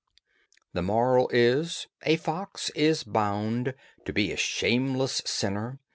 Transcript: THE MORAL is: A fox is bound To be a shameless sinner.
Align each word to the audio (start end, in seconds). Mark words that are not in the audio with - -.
THE 0.73 0.81
MORAL 0.81 1.29
is: 1.31 1.85
A 2.01 2.15
fox 2.15 2.71
is 2.73 3.03
bound 3.03 3.75
To 4.05 4.11
be 4.11 4.31
a 4.31 4.35
shameless 4.35 5.21
sinner. 5.27 5.77